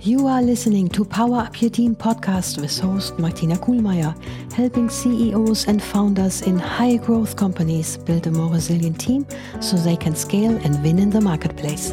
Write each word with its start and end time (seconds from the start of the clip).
You 0.00 0.26
are 0.26 0.40
listening 0.40 0.88
to 0.90 1.04
Power 1.04 1.38
Up 1.38 1.60
Your 1.60 1.70
Team 1.70 1.96
podcast 1.96 2.60
with 2.60 2.78
host 2.78 3.18
Martina 3.18 3.56
Kuhlmeier, 3.56 4.14
helping 4.52 4.88
CEOs 4.88 5.66
and 5.66 5.82
founders 5.82 6.42
in 6.42 6.58
high 6.58 6.96
growth 6.96 7.36
companies 7.36 7.96
build 7.96 8.26
a 8.26 8.30
more 8.30 8.52
resilient 8.52 9.00
team 9.00 9.26
so 9.60 9.76
they 9.76 9.96
can 9.96 10.14
scale 10.14 10.56
and 10.64 10.82
win 10.82 10.98
in 10.98 11.10
the 11.10 11.20
marketplace. 11.20 11.92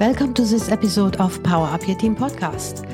Welcome 0.00 0.32
to 0.32 0.46
this 0.46 0.70
episode 0.70 1.16
of 1.16 1.42
Power 1.42 1.66
Up 1.66 1.86
Your 1.86 1.98
Team 1.98 2.16
podcast. 2.16 2.88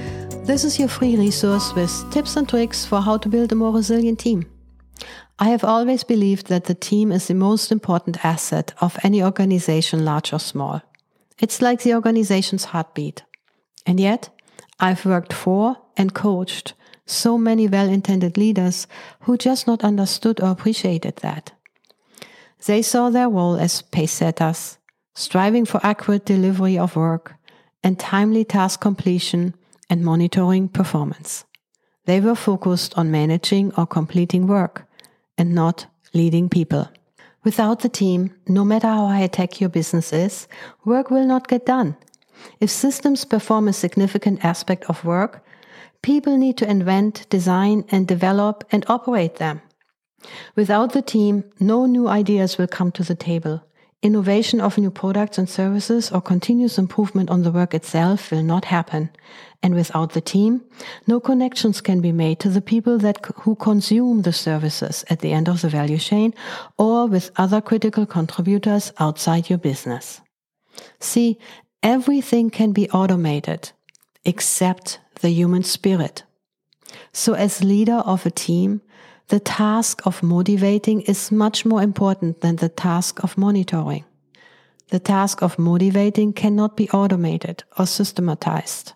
This 0.45 0.64
is 0.64 0.77
your 0.77 0.88
free 0.88 1.16
resource 1.16 1.73
with 1.73 2.11
tips 2.11 2.34
and 2.34 2.48
tricks 2.48 2.84
for 2.84 3.00
how 3.00 3.16
to 3.18 3.29
build 3.29 3.52
a 3.52 3.55
more 3.55 3.73
resilient 3.73 4.18
team. 4.18 4.45
I 5.38 5.51
have 5.51 5.62
always 5.62 6.02
believed 6.02 6.48
that 6.48 6.65
the 6.65 6.74
team 6.74 7.12
is 7.12 7.29
the 7.29 7.34
most 7.34 7.70
important 7.70 8.24
asset 8.24 8.74
of 8.80 8.98
any 9.05 9.23
organization, 9.23 10.05
large 10.05 10.32
or 10.32 10.41
small. 10.41 10.82
It's 11.38 11.62
like 11.62 11.82
the 11.82 11.95
organization's 11.95 12.65
heartbeat. 12.65 13.23
And 13.87 14.01
yet, 14.01 14.30
I've 14.80 15.07
worked 15.07 15.32
for 15.32 15.77
and 15.96 16.12
coached 16.12 16.74
so 17.07 17.38
many 17.38 17.68
well 17.68 17.88
intended 17.88 18.37
leaders 18.37 18.88
who 19.20 19.37
just 19.37 19.68
not 19.68 19.84
understood 19.84 20.41
or 20.41 20.51
appreciated 20.51 21.18
that. 21.18 21.52
They 22.66 22.82
saw 22.82 23.10
their 23.10 23.29
role 23.29 23.54
as 23.54 23.80
pace 23.80 24.10
setters, 24.10 24.79
striving 25.16 25.65
for 25.65 25.80
accurate 25.83 26.27
delivery 26.27 26.79
of 26.79 26.95
work 26.95 27.34
and 27.83 27.98
timely 27.98 28.45
task 28.45 28.80
completion 28.80 29.55
and 29.88 30.05
monitoring 30.05 30.69
performance. 30.69 31.45
They 32.05 32.20
were 32.20 32.34
focused 32.34 32.97
on 32.98 33.11
managing 33.11 33.73
or 33.77 33.87
completing 33.87 34.47
work 34.47 34.87
and 35.38 35.55
not 35.55 35.87
leading 36.12 36.48
people. 36.51 36.88
Without 37.45 37.80
the 37.80 37.88
team, 37.88 38.30
no 38.46 38.63
matter 38.65 38.88
how 38.88 39.07
high 39.07 39.27
tech 39.27 39.59
your 39.59 39.71
business 39.71 40.13
is, 40.13 40.49
work 40.85 41.10
will 41.10 41.27
not 41.27 41.49
get 41.49 41.65
done. 41.65 41.96
If 42.60 42.71
systems 42.71 43.24
perform 43.24 43.68
a 43.68 43.73
significant 43.73 44.45
aspect 44.45 44.85
of 44.90 45.05
work, 45.05 45.43
people 46.02 46.37
need 46.37 46.59
to 46.59 46.71
invent, 46.71 47.27
design, 47.30 47.85
and 47.90 48.07
develop 48.07 48.65
and 48.71 48.85
operate 48.87 49.37
them. 49.37 49.62
Without 50.57 50.93
the 50.93 51.02
team, 51.02 51.45
no 51.59 51.87
new 51.87 52.07
ideas 52.07 52.59
will 52.59 52.66
come 52.66 52.93
to 52.93 53.02
the 53.02 53.15
table. 53.15 53.62
Innovation 54.02 54.61
of 54.61 54.79
new 54.79 54.91
products 54.91 55.39
and 55.39 55.49
services 55.49 56.13
or 56.13 56.21
continuous 56.21 56.79
improvement 56.79 57.30
on 57.30 57.43
the 57.43 57.51
work 57.51 57.75
itself 57.75 58.30
will 58.30 58.43
not 58.43 58.66
happen. 58.66 59.11
And 59.63 59.75
without 59.75 60.13
the 60.13 60.21
team, 60.21 60.63
no 61.07 61.19
connections 61.19 61.80
can 61.80 62.01
be 62.01 62.13
made 62.13 62.39
to 62.41 62.51
the 62.51 62.61
people 62.61 62.99
that 62.99 63.24
who 63.43 63.57
consume 63.57 64.22
the 64.22 64.33
services 64.33 65.05
at 65.09 65.21
the 65.21 65.33
end 65.33 65.49
of 65.49 65.62
the 65.62 65.69
value 65.69 65.99
chain 65.99 66.34
or 66.78 67.06
with 67.06 67.31
other 67.37 67.61
critical 67.61 68.06
contributors 68.06 68.93
outside 68.99 69.49
your 69.49 69.59
business. 69.59 70.21
See, 71.00 71.39
everything 71.83 72.50
can 72.50 72.72
be 72.72 72.91
automated 72.91 73.72
except 74.25 75.00
the 75.21 75.31
human 75.31 75.62
spirit. 75.62 76.22
So 77.12 77.33
as 77.33 77.65
leader 77.65 78.03
of 78.05 78.27
a 78.27 78.31
team, 78.31 78.83
the 79.28 79.41
task 79.41 80.06
of 80.06 80.22
motivating 80.22 81.00
is 81.03 81.32
much 81.32 81.65
more 81.65 81.82
important 81.82 82.43
than 82.43 82.56
the 82.56 82.69
task 82.69 83.22
of 83.25 83.37
monitoring. 83.37 84.05
The 84.91 85.00
task 85.00 85.43
of 85.43 85.59
motivating 85.59 86.33
cannot 86.33 86.77
be 86.77 86.88
automated 86.91 87.65
or 87.77 87.87
systematized. 87.87 88.93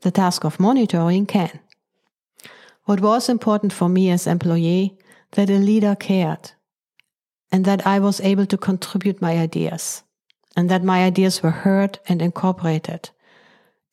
The 0.00 0.10
task 0.10 0.44
of 0.44 0.58
monitoring 0.58 1.26
can. 1.26 1.60
What 2.84 3.00
was 3.00 3.28
important 3.28 3.72
for 3.72 3.88
me 3.88 4.10
as 4.10 4.26
employee, 4.26 4.98
that 5.32 5.50
a 5.50 5.58
leader 5.58 5.94
cared 5.94 6.50
and 7.52 7.64
that 7.64 7.86
I 7.86 8.00
was 8.00 8.20
able 8.20 8.46
to 8.46 8.56
contribute 8.56 9.22
my 9.22 9.38
ideas 9.38 10.02
and 10.56 10.68
that 10.68 10.82
my 10.82 11.04
ideas 11.04 11.42
were 11.42 11.50
heard 11.50 11.98
and 12.08 12.20
incorporated 12.20 13.10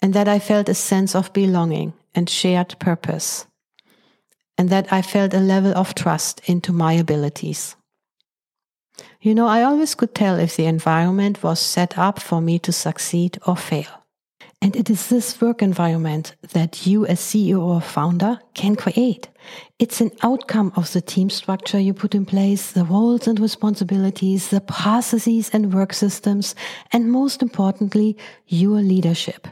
and 0.01 0.13
that 0.13 0.27
I 0.27 0.39
felt 0.39 0.69
a 0.69 0.73
sense 0.73 1.15
of 1.15 1.33
belonging 1.33 1.93
and 2.15 2.29
shared 2.29 2.77
purpose 2.79 3.45
and 4.61 4.69
that 4.69 4.93
I 4.93 5.01
felt 5.01 5.33
a 5.33 5.39
level 5.39 5.75
of 5.75 5.95
trust 5.95 6.39
into 6.45 6.71
my 6.71 6.93
abilities. 6.93 7.75
You 9.19 9.33
know, 9.33 9.47
I 9.47 9.63
always 9.63 9.95
could 9.95 10.13
tell 10.13 10.37
if 10.37 10.55
the 10.55 10.65
environment 10.65 11.41
was 11.41 11.59
set 11.59 11.97
up 11.97 12.19
for 12.19 12.41
me 12.41 12.59
to 12.59 12.71
succeed 12.71 13.39
or 13.47 13.57
fail. 13.57 13.91
And 14.61 14.75
it 14.75 14.87
is 14.91 15.09
this 15.09 15.41
work 15.41 15.63
environment 15.63 16.35
that 16.53 16.85
you 16.85 17.07
as 17.07 17.19
CEO 17.19 17.59
or 17.59 17.81
founder 17.81 18.39
can 18.53 18.75
create. 18.75 19.29
It's 19.79 19.99
an 19.99 20.11
outcome 20.21 20.71
of 20.75 20.93
the 20.93 21.01
team 21.01 21.31
structure 21.31 21.79
you 21.79 21.95
put 21.95 22.13
in 22.13 22.27
place, 22.27 22.71
the 22.71 22.85
roles 22.85 23.27
and 23.27 23.39
responsibilities, 23.39 24.49
the 24.49 24.61
processes 24.61 25.49
and 25.51 25.73
work 25.73 25.91
systems, 25.91 26.53
and 26.91 27.11
most 27.11 27.41
importantly, 27.41 28.15
your 28.45 28.79
leadership. 28.79 29.47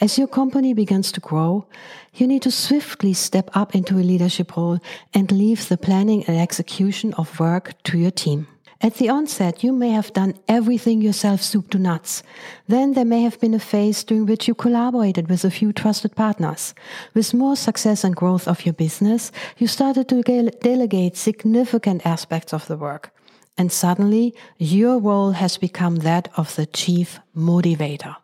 As 0.00 0.18
your 0.18 0.28
company 0.28 0.74
begins 0.74 1.12
to 1.12 1.20
grow, 1.20 1.66
you 2.14 2.26
need 2.26 2.42
to 2.42 2.50
swiftly 2.50 3.12
step 3.12 3.50
up 3.54 3.74
into 3.74 3.98
a 3.98 4.08
leadership 4.10 4.56
role 4.56 4.78
and 5.14 5.30
leave 5.30 5.68
the 5.68 5.76
planning 5.76 6.24
and 6.24 6.36
execution 6.36 7.14
of 7.14 7.38
work 7.40 7.82
to 7.84 7.98
your 7.98 8.10
team. 8.10 8.46
At 8.82 8.94
the 8.96 9.08
onset, 9.08 9.64
you 9.64 9.72
may 9.72 9.88
have 9.90 10.12
done 10.12 10.34
everything 10.48 11.00
yourself 11.00 11.40
soup 11.40 11.70
to 11.70 11.78
nuts. 11.78 12.22
Then 12.68 12.92
there 12.92 13.06
may 13.06 13.22
have 13.22 13.40
been 13.40 13.54
a 13.54 13.58
phase 13.58 14.04
during 14.04 14.26
which 14.26 14.46
you 14.46 14.54
collaborated 14.54 15.30
with 15.30 15.44
a 15.44 15.50
few 15.50 15.72
trusted 15.72 16.14
partners. 16.14 16.74
With 17.14 17.32
more 17.32 17.56
success 17.56 18.04
and 18.04 18.14
growth 18.14 18.46
of 18.46 18.66
your 18.66 18.74
business, 18.74 19.32
you 19.56 19.66
started 19.66 20.08
to 20.10 20.22
delegate 20.22 21.16
significant 21.16 22.04
aspects 22.04 22.52
of 22.52 22.66
the 22.66 22.76
work. 22.76 23.12
And 23.56 23.72
suddenly, 23.72 24.34
your 24.58 24.98
role 24.98 25.32
has 25.32 25.56
become 25.56 25.96
that 25.96 26.28
of 26.36 26.54
the 26.56 26.66
chief 26.66 27.18
motivator. 27.34 28.16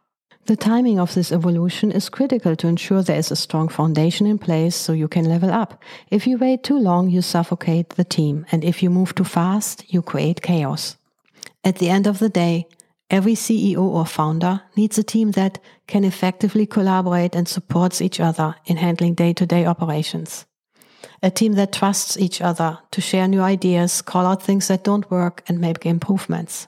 The 0.47 0.57
timing 0.57 0.99
of 0.99 1.15
this 1.15 1.31
evolution 1.31 1.93
is 1.93 2.09
critical 2.09 2.57
to 2.57 2.67
ensure 2.67 3.01
there 3.01 3.19
is 3.19 3.31
a 3.31 3.37
strong 3.37 3.69
foundation 3.69 4.27
in 4.27 4.39
place 4.39 4.75
so 4.75 4.93
you 4.93 5.07
can 5.07 5.29
level 5.29 5.53
up. 5.53 5.81
If 6.11 6.27
you 6.27 6.37
wait 6.37 6.65
too 6.65 6.79
long, 6.79 7.11
you 7.11 7.23
suffocate 7.23 7.91
the 7.91 8.03
team. 8.03 8.45
And 8.51 8.65
if 8.65 8.83
you 8.83 8.91
move 8.91 9.15
too 9.15 9.23
fast, 9.25 9.85
you 9.95 10.03
create 10.03 10.43
chaos. 10.43 10.97
At 11.63 11.77
the 11.77 11.91
end 11.91 12.09
of 12.09 12.19
the 12.19 12.29
day, 12.29 12.67
every 13.09 13.35
CEO 13.35 13.83
or 13.83 14.05
founder 14.05 14.63
needs 14.77 14.99
a 14.99 15.05
team 15.05 15.31
that 15.33 15.61
can 15.87 16.03
effectively 16.03 16.67
collaborate 16.67 17.37
and 17.37 17.47
supports 17.47 18.03
each 18.03 18.19
other 18.19 18.57
in 18.67 18.79
handling 18.79 19.15
day 19.15 19.33
to 19.35 19.47
day 19.47 19.65
operations. 19.65 20.45
A 21.23 21.31
team 21.31 21.53
that 21.53 21.73
trusts 21.73 22.17
each 22.17 22.41
other 22.41 22.81
to 22.91 23.01
share 23.01 23.29
new 23.29 23.43
ideas, 23.43 24.03
call 24.03 24.27
out 24.27 24.43
things 24.43 24.67
that 24.67 24.83
don't 24.83 25.09
work, 25.09 25.45
and 25.47 25.61
make 25.61 25.87
improvements 25.87 26.67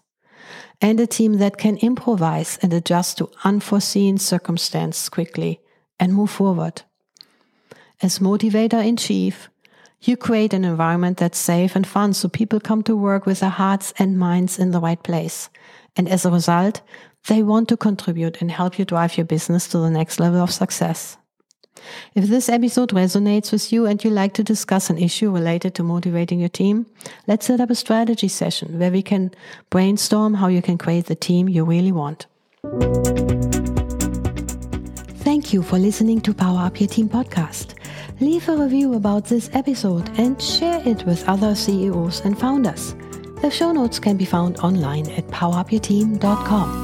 and 0.85 1.01
a 1.01 1.07
team 1.07 1.39
that 1.39 1.57
can 1.57 1.79
improvise 1.79 2.59
and 2.61 2.75
adjust 2.75 3.17
to 3.17 3.31
unforeseen 3.43 4.19
circumstances 4.19 5.09
quickly 5.09 5.59
and 5.99 6.13
move 6.13 6.29
forward. 6.29 6.83
As 8.03 8.19
motivator 8.19 8.87
in 8.87 8.99
chief, 8.99 9.49
you 10.03 10.15
create 10.15 10.53
an 10.53 10.63
environment 10.63 11.17
that's 11.17 11.39
safe 11.39 11.75
and 11.75 11.87
fun 11.87 12.13
so 12.13 12.29
people 12.29 12.61
come 12.61 12.83
to 12.83 12.95
work 12.95 13.25
with 13.25 13.41
their 13.41 13.49
hearts 13.49 13.95
and 13.99 14.19
minds 14.19 14.59
in 14.59 14.73
the 14.73 14.81
right 14.81 15.03
place. 15.03 15.49
And 15.97 16.07
as 16.07 16.27
a 16.27 16.31
result, 16.31 16.83
they 17.29 17.43
want 17.43 17.71
to 17.71 17.79
contribute 17.79 18.43
and 18.43 18.51
help 18.51 18.79
you 18.79 18.85
drive 18.85 19.17
your 19.17 19.25
business 19.25 19.67
to 19.69 19.79
the 19.79 19.89
next 19.89 20.21
level 20.21 20.43
of 20.43 20.51
success. 20.51 21.17
If 22.15 22.27
this 22.27 22.49
episode 22.49 22.91
resonates 22.91 23.53
with 23.53 23.73
you 23.73 23.87
and 23.87 24.03
you'd 24.03 24.13
like 24.13 24.35
to 24.35 24.45
discuss 24.45 24.91
an 24.91 24.99
issue 24.99 25.31
related 25.31 25.75
to 25.77 25.83
motivating 25.83 26.41
your 26.41 26.49
team, 26.49 26.87
let's 27.27 27.47
set 27.47 27.61
up 27.61 27.71
a 27.71 27.75
strategy 27.75 28.29
session 28.29 28.79
where 28.79 28.91
we 28.91 29.03
can 29.03 29.31
brainstorm 29.71 30.35
how 30.35 30.49
you 30.49 30.63
can 30.63 30.79
create 30.79 31.07
the 31.07 31.15
team 31.15 31.49
you 31.49 31.65
really 31.65 31.93
want. 31.93 32.27
Thank 35.25 35.53
you 35.53 35.63
for 35.63 35.79
listening 35.79 36.21
to 36.23 36.35
Power 36.35 36.67
Up 36.67 36.81
Your 36.81 36.89
Team 36.89 37.09
podcast. 37.09 37.75
Leave 38.21 38.49
a 38.49 38.57
review 38.57 38.95
about 38.95 39.25
this 39.25 39.51
episode 39.53 40.09
and 40.19 40.41
share 40.41 40.87
it 40.87 41.05
with 41.05 41.29
other 41.29 41.55
CEOs 41.55 42.21
and 42.21 42.39
founders. 42.39 42.95
The 43.41 43.51
show 43.51 43.73
notes 43.73 43.99
can 43.99 44.17
be 44.17 44.25
found 44.25 44.59
online 44.59 45.11
at 45.11 45.27
powerupyourteam.com. 45.29 46.84